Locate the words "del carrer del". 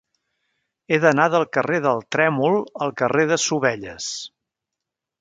1.35-2.03